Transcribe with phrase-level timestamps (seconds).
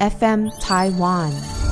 [0.00, 1.63] FM Taiwan。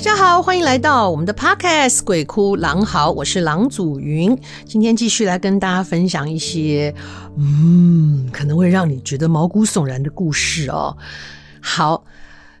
[0.00, 4.34] 大家好，欢迎来到我们的 Podcast《鬼哭狼嚎》，我是郎祖筠。
[4.64, 6.94] 今天继续来跟大家分享一些，
[7.36, 10.96] 嗯，可能会让你觉得毛骨悚然的故事哦。
[11.60, 12.02] 好，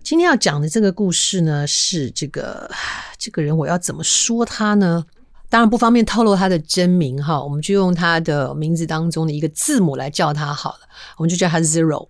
[0.02, 2.70] 今天要讲的这个故事呢，是这个
[3.16, 5.06] 这个人，我要怎么说他呢？
[5.48, 10.80] 当然不方便透露他的真名哈，我们就用他的名字当中的一个字母来叫他好了，
[11.16, 12.06] 我们就叫他 Zero。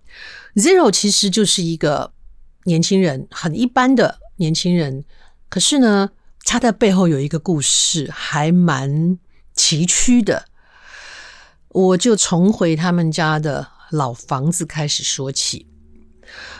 [0.55, 2.11] Zero 其实就是一个
[2.65, 5.03] 年轻人，很一般的年轻人。
[5.49, 6.09] 可是呢，
[6.43, 9.19] 他的背后有一个故事，还蛮
[9.53, 10.45] 崎岖的。
[11.69, 15.67] 我就重回他们家的老房子开始说起。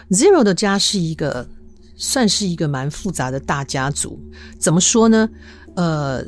[0.10, 1.48] Zero 的家是一个，
[1.96, 4.20] 算是一个蛮复杂的大家族。
[4.60, 5.30] 怎么说呢？
[5.76, 6.22] 呃，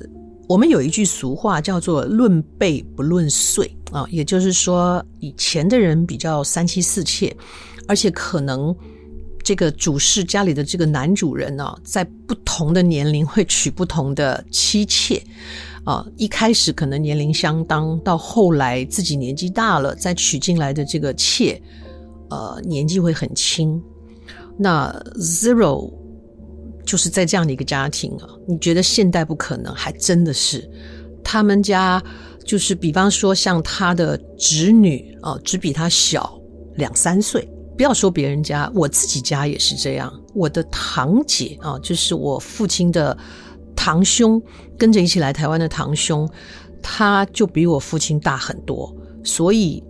[0.48, 7.36] 我们有一句俗话叫做“论辈不论岁”啊，也就是说，以前的人比较三妻四妾，
[7.88, 8.74] 而且可能。
[9.44, 15.22] 这个主事家里的这个男主人呢、在不同的年龄会娶不同的妻妾，
[15.84, 21.62] 啊，一开始可能年龄相当，到后来自己年纪大了，再娶进来的这个妾，
[22.30, 23.82] 呃，年纪会很轻。
[24.58, 25.92] 那 Zero
[26.86, 30.70] 就是在这样的一个家庭啊，你觉得现代不可能，还真的是，
[31.22, 32.02] 他们家
[32.46, 36.40] 就是，比方说像他的侄女啊，只比他小
[36.76, 37.46] 两三岁。
[37.76, 40.14] 不要说别人家，我自己家也是这样。
[40.34, 43.18] 我的堂姐啊，就是我父亲的
[43.76, 44.42] 堂兄，
[44.78, 46.30] 跟着一起来台湾的堂兄，
[46.82, 48.96] 他就比我父亲大很多。
[49.24, 49.84] 所以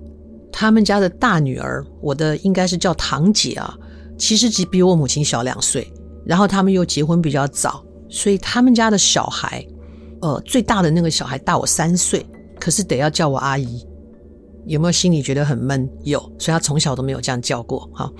[0.51, 3.75] 他们家的大女儿，我的应该是叫堂姐啊，
[4.17, 5.91] 其实只比我母亲小两岁。
[6.25, 9.65] 然后他们又结婚比较早，所以他们家的小孩，
[10.21, 12.25] 呃，最大的那个小孩大我三岁，
[12.57, 13.85] 可是得要叫我阿姨。
[14.65, 15.89] 有没有心里觉得很闷？
[16.03, 17.89] 有，所以他从小都没有这样叫过。
[17.93, 18.11] 哈，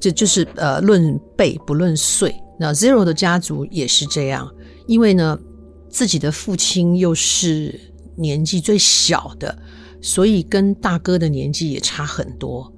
[0.00, 2.34] 这就是呃，论辈不论岁。
[2.58, 4.48] 那 Zero 的家族也是这样，
[4.86, 5.38] 因为呢，
[5.88, 7.78] 自己的父亲又是
[8.16, 9.56] 年纪最小的，
[10.00, 12.72] 所以跟大哥的年纪也差很多。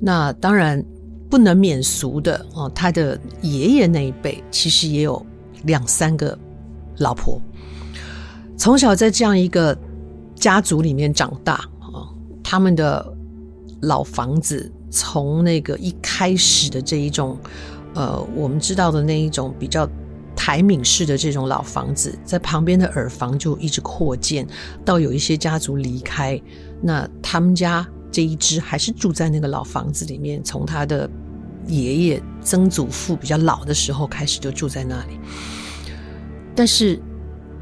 [0.00, 0.82] 那当然
[1.28, 5.24] 不能免俗的哦，他的爷爷那一辈其实也有
[5.64, 6.36] 两三个
[6.96, 7.38] 老婆，
[8.56, 9.76] 从小在这样一个
[10.34, 11.68] 家族里面长大。
[12.50, 13.16] 他们的
[13.82, 17.38] 老房子，从那个一开始的这一种，
[17.94, 19.88] 呃，我们知道的那一种比较
[20.34, 24.44] 台闽式的这种老房子，在旁边的耳房就一直扩建，
[24.84, 26.42] 到有一些家族离开，
[26.82, 31.08] 那他们家这一支还是住在那个老房子里面，从他的
[31.68, 35.20] 爷爷、曾祖父比较老的时候开始就住在那里，
[36.56, 37.00] 但是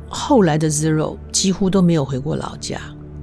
[0.08, 2.80] 后来的 Zero 几乎都没有回过老家。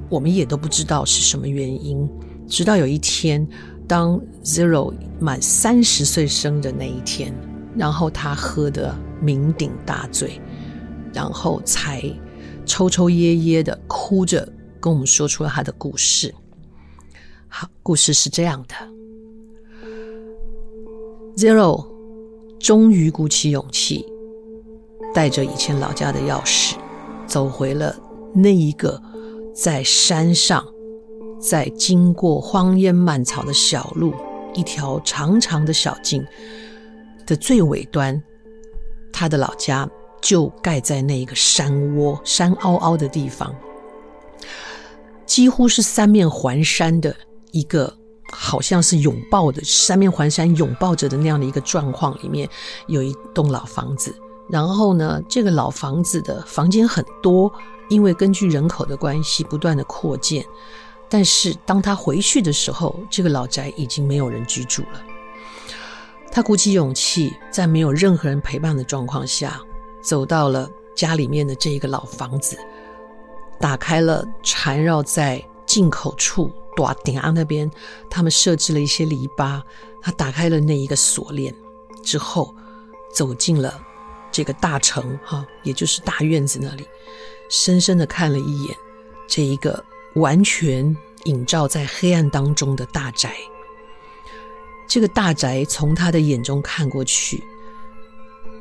[0.10, 2.08] 我们也都不知道是什么原因，
[2.48, 3.48] 直到有一天，
[3.88, 7.34] 当 Zero 满三十岁生的那一天，
[7.76, 10.40] 然后他喝得酩酊大醉，
[11.12, 12.04] 然后才
[12.66, 14.48] 抽抽噎噎的哭着
[14.80, 16.34] 跟我们说出了他的故事。
[17.48, 18.76] 好，故事是这样的
[21.36, 21.88] ：Zero
[22.60, 24.06] 终于鼓起勇气，
[25.16, 26.76] 带着以前老家的钥匙，
[27.26, 27.96] 走回了
[28.34, 29.02] 那一个。
[29.56, 30.68] 在山上，
[31.40, 34.14] 在经过荒烟蔓草的小路，
[34.54, 36.26] 一条长长的小径
[37.26, 38.22] 的最尾端，
[39.14, 39.90] 他的老家
[40.22, 43.56] 就盖在那一个山窝、山凹凹的地方，
[45.26, 47.16] 几乎是三面环山的
[47.52, 47.98] 一个，
[48.34, 52.50] 好像是拥抱的三面环山拥抱着的那样的一个状况里面，
[52.88, 54.14] 有一栋老房子。
[54.48, 57.52] 然后呢，这个老房子的房间很多。
[57.88, 60.44] 因为根据人口的关系不断的扩建，
[61.08, 65.04] 但是当他回去的时候，这个老宅已经没有人居住了。
[66.32, 69.62] 他鼓起勇气，在没有任何人陪伴的状况下，
[70.02, 72.58] 走到了家里面的这一个老房子，
[73.60, 77.70] 打开了缠绕在进口处大顶那边，
[78.10, 79.62] 他们设置了一些篱笆。
[80.02, 81.54] 他打开了那一个锁链
[82.02, 82.56] 之后，
[83.14, 83.80] 走进了
[84.36, 86.86] 这个大城哈，也就是大院子那里。
[87.48, 88.76] 深深的看了一眼
[89.28, 89.82] 这一个
[90.16, 90.94] 完全
[91.24, 93.34] 映照在黑暗当中的大宅，
[94.90, 97.42] 这个大宅从他的眼中看过去，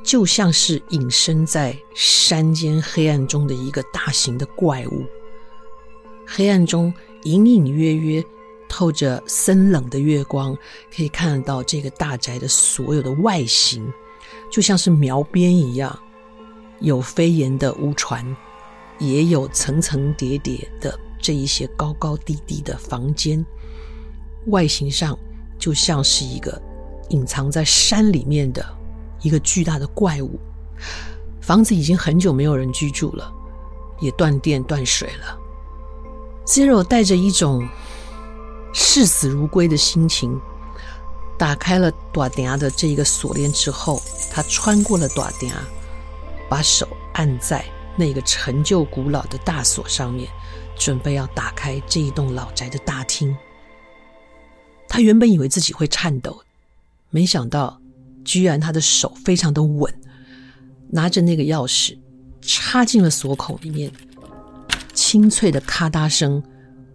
[0.05, 5.05] 就像是隐身在山间黑暗中的一个大型的怪物。
[6.25, 6.95] 黑暗中
[7.25, 8.25] 隐隐约约
[8.69, 10.57] 透着森冷的月光，
[10.95, 13.93] 可以看得到这个大宅的所有的外形，
[14.55, 15.99] 就像是描边一样，
[16.79, 18.25] 有飞檐的屋船，
[19.01, 23.45] 也有层层叠叠的这一些高高低低的房间，
[24.47, 25.19] 外形上
[25.59, 26.63] 就像是一个
[27.09, 28.65] 隐藏在山里面的
[29.23, 30.39] 一个巨大的怪物。
[31.41, 33.33] 房子已经很久没有人居住了，
[34.01, 35.37] 也断电断水了。
[36.47, 37.69] Zero 带着一种
[38.73, 40.41] 视死如归的心情，
[41.45, 44.01] 打开了大厅的这一个锁链之后，
[44.33, 45.53] 他穿过了大厅，
[46.49, 47.63] 把手按在
[47.99, 50.27] 那个陈旧古老的大锁上面，
[50.75, 53.37] 准备要打开这一栋老宅的大厅。
[54.89, 56.43] 他原本以为自己会颤抖，
[57.11, 57.79] 没想到
[58.25, 59.95] 居然他的手非常的稳，
[60.93, 61.99] 拿着那个钥匙
[62.41, 63.93] 插进了锁孔里面。
[64.95, 66.43] 清脆的咔嗒声，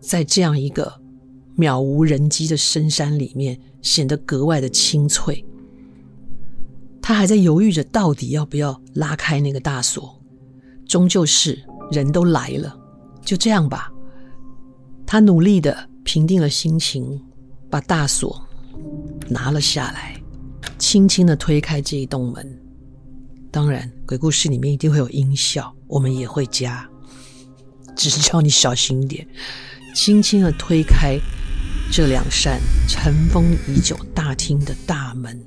[0.01, 0.98] 在这样一个
[1.59, 5.45] 渺无人迹的深山里面，显得格外的清脆。
[7.01, 10.17] 他还在犹豫着，到底要不要拉开那个大锁。
[10.87, 11.61] 终究是
[11.91, 12.75] 人都来了，
[13.23, 13.91] 就这样吧。
[15.05, 17.21] 他努力的平定了心情，
[17.69, 18.41] 把大锁
[19.27, 20.19] 拿了下来，
[20.77, 22.59] 轻轻的推开这一栋门。
[23.51, 26.87] 当然，鬼故事里面一定会有音效，我们也会加。
[27.95, 29.27] 只是叫你小心一点，
[29.93, 31.17] 轻轻的推开
[31.91, 35.43] 这两扇尘封已久大厅的大门，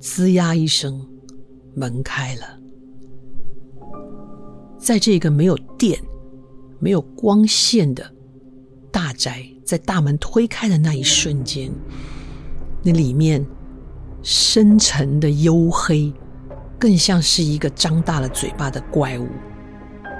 [0.00, 1.06] 吱呀一声，
[1.76, 2.58] 门开了。
[4.78, 5.98] 在这个没有电、
[6.80, 8.12] 没有光线的
[8.90, 11.72] 大宅，在大门推开的那一瞬间，
[12.82, 13.46] 那里面
[14.22, 16.12] 深沉的黝黑，
[16.80, 19.28] 更像是一个张大了嘴巴的怪物。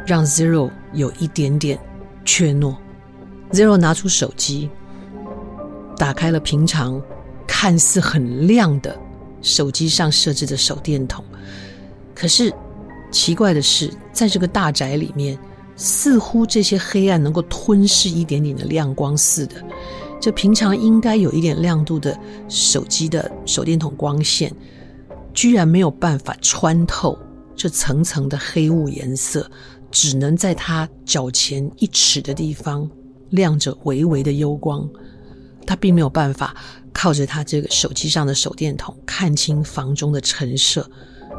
[0.06, 1.78] 让 Zero 有一点点
[2.24, 2.76] 怯懦。
[3.50, 4.70] Zero 拿出手机，
[6.02, 7.00] 打开了平常
[7.46, 8.98] 看似很亮的
[9.40, 11.24] 手机上设置的手电筒。
[12.12, 12.52] 可是
[13.12, 15.38] 奇怪的是，在这个大宅里面，
[15.76, 19.54] 似乎这些黑暗能够吞噬一点点的亮光似的。
[20.20, 24.52] 这平常应该有一点亮度的手机的手电筒光线，
[25.32, 27.16] 居然没有办法穿透
[27.54, 29.48] 这层层的黑雾颜色。
[29.88, 32.90] 只能在他脚前一尺的地方
[33.30, 34.88] 亮着微微的幽光，
[35.66, 36.56] 他并没有办法
[36.92, 40.88] 靠着他这个手机上的手电筒看清房中的陈设，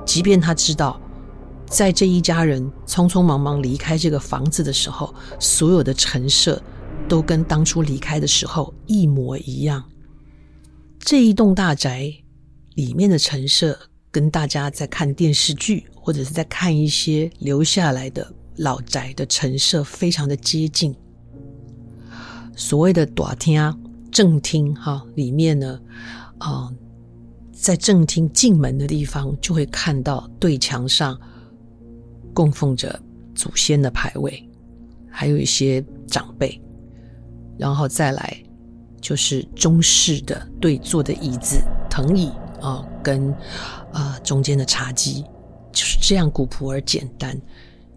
[0.05, 0.99] 即便他知道，
[1.67, 6.61] 在这一家人匆匆忙忙离开这个房子的时候，所有的陈设
[7.07, 9.83] 都跟当初离开的时候一模一样。
[10.99, 12.13] 这一栋大宅
[12.75, 13.77] 里面的陈设，
[14.11, 18.33] 跟大家在看电视剧或者是在看一些留下来的。
[18.57, 20.95] 老宅的陈设非常的接近，
[22.55, 23.59] 所谓的大厅
[24.13, 25.79] 正厅哈，里面呢，
[26.37, 26.71] 啊、
[27.51, 31.19] 在正厅进门的地方就会看到对墙上
[32.33, 32.97] 供奉着
[33.33, 34.47] 祖先的牌位，
[35.09, 36.61] 还有一些长辈，
[37.57, 38.37] 然后再来
[39.01, 41.59] 就是中式的对坐的椅子、
[41.89, 43.33] 藤椅啊、跟
[43.91, 45.23] 啊、中间的茶几，
[45.71, 47.35] 就是这样古朴而简单。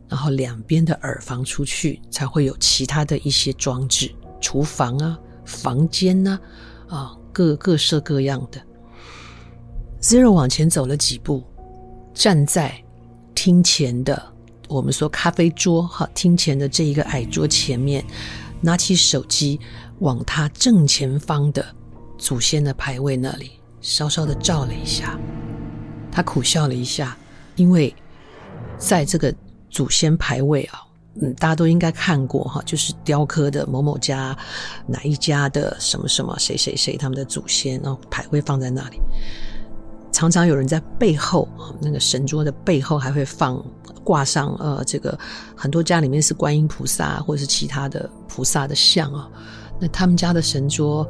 [0.08, 4.10] 然后两边的耳房出去才会有其他的一些装置，
[4.40, 6.38] 厨房啊、房间呐，
[6.88, 8.60] 啊，各各色各样的。
[10.02, 11.42] Zero 往前走了几步，
[12.12, 12.74] 站在
[13.34, 14.22] 厅前的
[14.68, 18.04] 我们说咖啡桌哈，厅前的这一个矮桌前面，
[18.60, 19.58] 拿起手机
[20.00, 21.64] 往他正前方的
[22.18, 25.18] 祖先的牌位那里稍稍的照了一下，
[26.12, 27.16] 他苦笑了一下，
[27.54, 27.94] 因为
[28.76, 29.34] 在这个。
[29.68, 30.85] 祖先牌位啊，
[31.20, 34.36] 嗯，大家都应该看过哈，就是雕刻的某某家
[34.86, 39.00] 哪一家的什么什么谁谁谁他们的祖先，然后牌位放在那里。
[40.12, 41.48] 常常有人在背后
[41.80, 43.62] 那个神桌的背后还会放
[44.02, 45.18] 挂上呃，这个
[45.54, 49.28] 很多家里面是观音菩萨或者是其他的菩萨的像啊。
[49.78, 51.06] 那他们家的神桌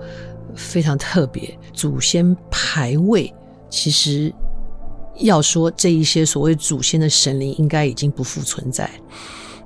[0.57, 3.33] 非常特别，祖先牌位
[3.71, 4.33] 其实。
[5.21, 8.91] 要说这一些所谓祖先的神灵，应该已经不复存在，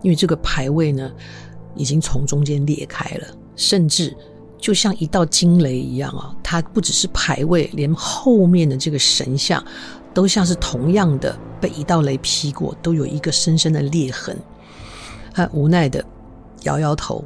[0.02, 1.11] 因为这个牌位呢，
[1.75, 3.26] 已经从中间裂开了，
[3.57, 4.16] 甚至
[4.59, 6.35] 就像一道惊雷一样啊！
[6.42, 9.64] 它不只是牌位，连后面的这个神像，
[10.12, 14.37] 都像是同样的被一道雷劈过，都有一个深深的裂痕。
[15.33, 16.04] 他无奈的
[16.62, 17.25] 摇摇头。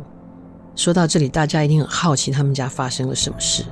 [0.77, 3.65] 说到这里，大家一定很好奇他们家发生了什么事。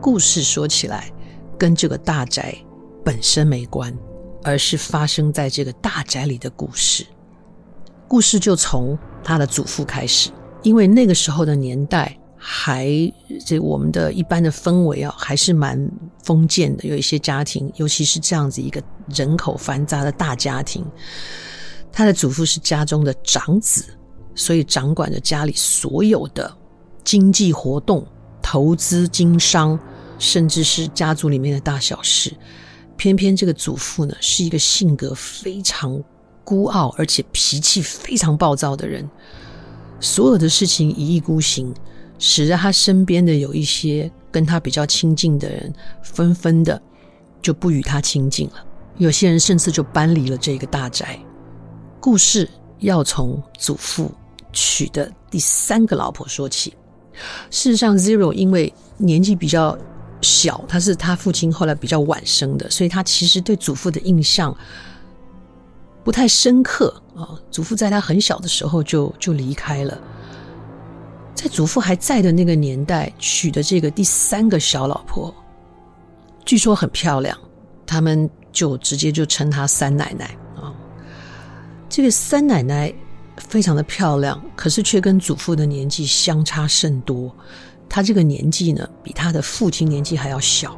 [0.00, 1.10] 故事说起来
[1.58, 2.54] 跟这个大宅
[3.02, 3.92] 本身没关，
[4.42, 7.06] 而是发生在这个大宅里的故事。
[8.14, 10.30] 故事就从他的祖父开始，
[10.62, 12.88] 因为那个时候的年代还
[13.44, 15.90] 这我们的一般的氛围啊，还是蛮
[16.22, 16.84] 封建的。
[16.84, 20.86] 有一些家庭，尤其是这样子一个人口繁杂的大家庭，
[21.90, 23.84] 他的祖父是家中的长子，
[24.36, 26.56] 所以掌管着家里所有的
[27.02, 28.06] 经济活动、
[28.40, 29.76] 投资、经商，
[30.20, 32.32] 甚至是家族里面的大小事。
[32.96, 36.00] 偏偏这个祖父呢，是一个性格非常
[36.44, 39.08] 孤傲，而且脾气非常暴躁的人，
[39.98, 41.74] 所有的事情一意孤行，
[42.18, 45.72] 使得他身边的有一些跟他比较亲近的人，
[46.02, 46.80] 纷纷的
[47.40, 48.64] 就不与他亲近了。
[48.98, 51.18] 有些人甚至就搬离了这个大宅。
[51.98, 52.48] 故事
[52.80, 54.12] 要从祖父
[54.52, 56.74] 娶的第三个老婆说起。
[57.50, 59.76] 事实上，Zero 因为年纪比较
[60.20, 64.54] 小，他是他父亲后来比较晚生的，所以他其实对祖父的印象。
[66.04, 69.98] 不太深刻啊，祖父在他很小的时候就就离开了。
[71.34, 75.34] 在祖父还在的那个年代娶的这个第三个小老婆，
[76.44, 77.36] 据说很漂亮，
[77.86, 80.72] 他们就直接就称她三奶奶啊。
[81.88, 82.92] 这个三奶奶
[83.38, 87.34] 非常的漂亮，可是却跟祖父的年纪相差甚多。
[87.88, 90.76] 她这个年纪呢，比她的父亲年纪还要小，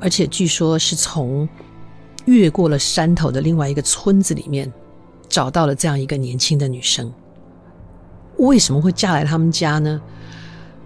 [0.00, 1.48] 而且据说是从。
[2.30, 4.72] 越过了山头的另外一个村子里面，
[5.28, 7.12] 找到了这样一个年轻的女生。
[8.36, 10.00] 为什么会嫁来他们家呢？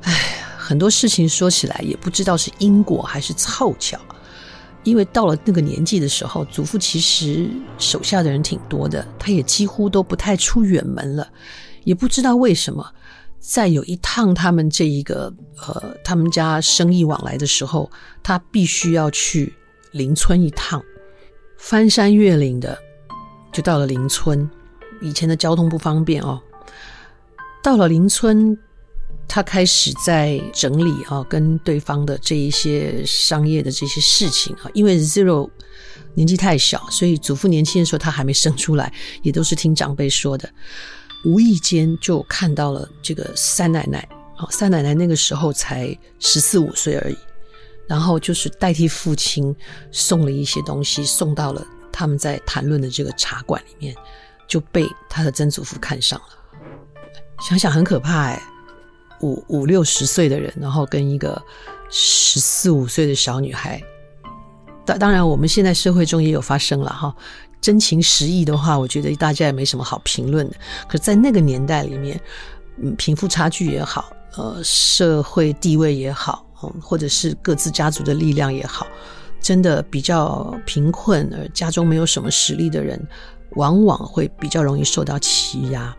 [0.01, 0.13] 哎，
[0.57, 3.99] 很多事情说起来也不知道是因果还是凑巧。
[4.85, 7.49] 因为到了那个年纪的时候，祖父其实
[7.79, 11.29] 手下的人挺多的，他也几乎都不太出远门了。
[11.85, 12.87] 也不知道为什么，
[13.39, 15.33] 在有一趟他们这一个
[15.67, 17.91] 呃他们家生意往来的时候，
[18.23, 19.55] 他必须要去
[19.93, 20.83] 邻村一趟。
[21.65, 22.79] 翻山越岭的，
[23.51, 24.47] 就到了邻村。
[25.01, 26.39] 以前的交通不方便哦。
[27.63, 28.55] 到了邻村，
[29.27, 34.71] 他开始在整理啊，跟对方的这一些商业的这些事情啊。
[34.75, 35.49] 因为 Zero
[36.13, 38.93] 年纪太小，所以祖父年轻的时候他还没生出来，
[39.23, 40.47] 也都是听长辈说的。
[41.25, 44.07] 无意间就看到了这个三奶奶
[44.37, 47.17] 啊，三奶奶那个时候才十四五岁而已。
[47.87, 49.55] 然后就是代替父亲
[49.91, 53.95] 送了一些东西，送到了他们在谈论的这个茶馆里面，
[54.49, 56.27] 就被他的曾祖父看上了。
[57.41, 58.43] 想想很可怕哎，
[59.21, 61.41] 五五六十岁的人，然后跟一个
[61.91, 63.83] 十四五岁的小女孩。
[64.87, 67.15] 当当然，我们现在社会中也有发生了哈，
[67.61, 70.57] 真情实意的话，我觉得大家也没什么好评论的。
[70.89, 72.21] 可在那个年代里面，
[72.79, 76.44] 嗯，贫富差距也好，呃，社会地位也好。
[76.81, 78.87] 或者是各自家族的力量也好，
[79.41, 83.01] 真的比较贫困而家中没有什么实力的人，
[83.51, 85.95] 往往会比较容易受到欺压。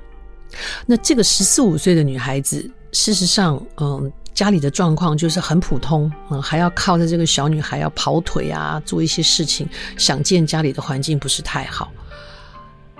[0.85, 9.67] 那这个十四五岁的女孩子，事实上，嗯，家里的状况就是很普通，嗯，还要靠着这个小女孩要跑腿啊，做一些事情，
[9.97, 11.91] 想见家里的环境不是太好。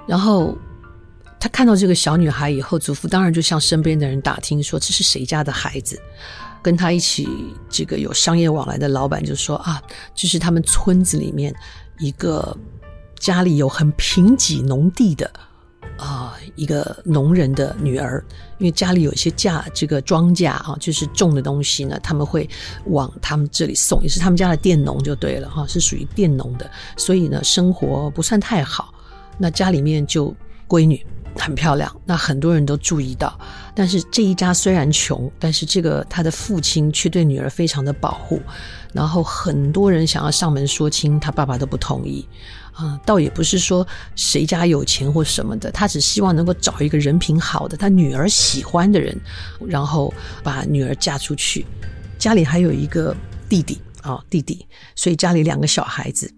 [0.06, 0.58] 然后
[1.40, 5.98] 她看到这个小女孩以后，祖父当然就向身边的人打听说，这是谁家的孩子。
[6.66, 7.28] 跟他一起
[7.70, 9.80] 这个有商业往来的老板就说啊，
[10.16, 11.54] 这是他们村子里面
[12.00, 12.58] 一个
[13.20, 15.30] 家里有很贫瘠农地的
[15.96, 18.26] 啊一个农人的女儿，
[18.58, 22.50] 因为家里有一些稼这个庄稼啊，就是种的东西呢，他们会
[22.88, 26.68] 往他们这里送，也是他们家的佃农就对了哈，是属于佃农的，
[26.98, 28.92] 所以呢生活不算太好，
[29.38, 30.36] 那家里面就
[30.68, 31.06] 闺女。
[31.38, 33.38] 很漂亮，那很多人都注意到。
[33.74, 38.42] 但是这一家虽然穷，但是这个他的父亲却对女儿非常的保护。
[38.94, 42.28] 然后很多人想要上门说亲，他爸爸都不同意。
[42.72, 43.88] 啊、倒也不是说
[44.18, 49.18] 谁家有钱或什么的，他只希望能够找一个人品好的，他女儿喜欢的人，
[49.66, 50.14] 然后
[50.44, 51.66] 把女儿嫁出去。
[52.18, 53.16] 家里还有一个
[53.48, 54.66] 弟弟啊、弟弟，
[54.96, 56.34] 所以家里两个小孩子。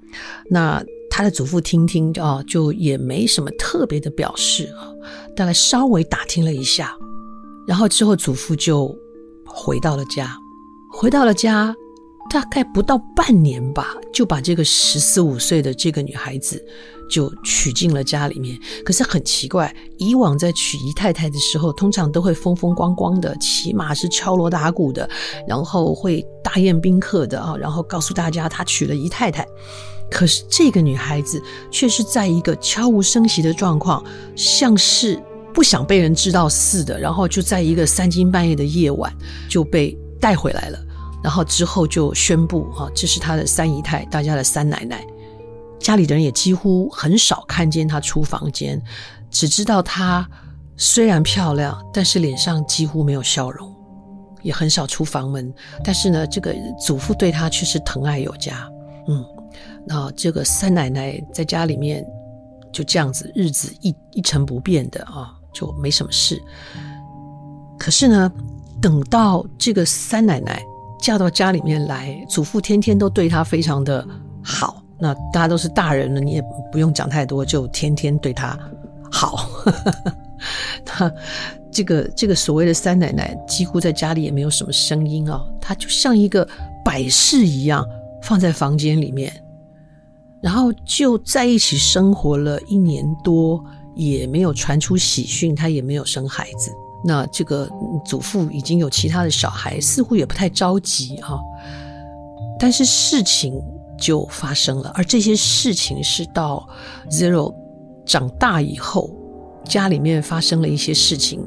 [0.50, 0.84] 那。
[1.18, 4.94] 他的祖父听听啊，就也没什么特别的表示啊，
[5.36, 6.96] 大概稍微打听了一下，
[7.66, 8.96] 然后之后祖父就
[9.44, 10.38] 回到了家，
[10.94, 11.76] 回到了家，
[12.30, 16.64] 大概不到半年吧，就把这个十四五岁的这个女孩子
[17.10, 18.56] 就娶进了家里面。
[18.86, 25.10] 可是很奇怪，以往在娶姨太太的时候，通常都会风风光光的，起码是敲锣打鼓的，
[25.48, 29.44] 然后会大宴宾客的啊，然后告诉大家他娶了姨太太。
[30.10, 34.04] 可是这个女孩子却是在一个悄无声息的状况，
[34.36, 35.22] 像是
[35.54, 39.14] 不想被人知道似的，然后就在一个三更半夜的夜晚
[39.50, 40.80] 就被带回来了。
[41.24, 45.06] 然后之后就宣布啊，这是他的三姨太，大家的三奶奶。
[45.80, 48.82] 家里的人也几乎很少看见她出房间，
[49.30, 50.28] 只知道她
[50.76, 53.74] 虽然漂亮，但是脸上几乎没有笑容，
[54.42, 55.54] 也很少出房门。
[55.84, 58.70] 但是呢，这个祖父对她却是疼爱有加。
[59.08, 59.24] 嗯，
[59.86, 62.06] 那这个三奶奶在家里面
[62.72, 66.42] 就这样子，日子一一成不变的啊，就没什么事。
[67.78, 68.32] 可是呢，
[68.82, 70.62] 等到这个三奶奶
[71.02, 74.06] 嫁到家里面来，祖父天天都对她非常的
[74.44, 74.84] 好。
[75.00, 78.58] 那大家都是大人了，你也不用讲太多，就天天对她
[79.12, 79.48] 好。
[80.86, 81.12] 他
[81.72, 86.48] 这个这个所谓的三奶奶，几乎在家里也没有什么声音啊，她就像一个
[86.84, 87.86] 摆饰一样
[88.28, 89.34] 放在房间里面，
[90.42, 93.64] 然后就在一起生活了一年多，
[93.96, 96.72] 也没有传出喜讯，他也没有生孩子。
[97.06, 97.70] 那这个
[98.06, 101.40] 祖父已经有其他的小孩，似乎也不太着急啊，
[102.60, 103.60] 但是事情。
[104.00, 106.70] 就发生了，而这些事情是到
[107.10, 107.52] Zero
[108.06, 109.10] 长大以后，
[109.66, 111.44] 家里面发生了一些事情，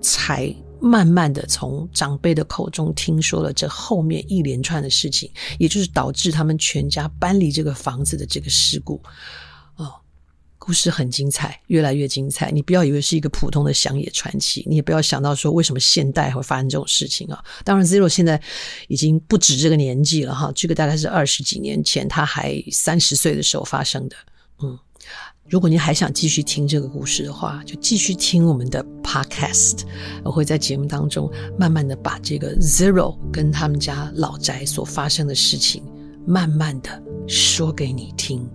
[0.00, 9.00] 才慢慢的从长辈的口中听说了这后面一连串的事情，也就是导致他们全家搬离这个房子的这个事故。
[9.76, 9.94] 哦
[10.62, 12.50] 故事很精彩，越来越精彩。
[12.50, 17.42] 你不要以为是一个普通的乡野传奇，你也不要想到说为什么现代会发生这种事情啊。
[17.64, 18.40] 当然，Zero 现在
[18.86, 24.16] 已经不止这个年纪了哈，这个大概是二十几年前他还三十岁的时候发生的。
[24.62, 24.78] 嗯，
[25.50, 29.80] 如果您还想继续听这个故事的话，就继续听我们的 Podcast，
[30.24, 35.82] 我会在节目当中慢慢的把这个 Zero 跟他们家老宅所发生的事情，
[36.24, 38.48] 慢慢的说给你听。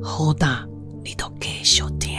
[0.00, 0.66] 好大。
[1.04, 2.16] 你都给收听。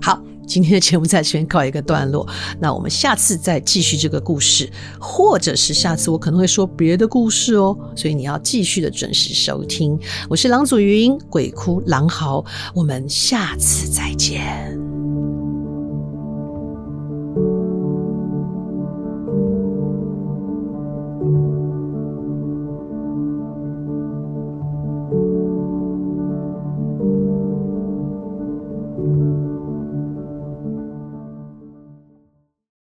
[0.00, 2.26] 好，今天的节目在这边告一个段落。
[2.60, 7.76] 那我们下次再继续这个故事，或者是下次我可能会说别的故事哦。
[7.96, 9.98] 所以你要继续的准时收听。
[10.28, 14.83] 我是郎祖云，鬼哭狼嚎，我们下次再见。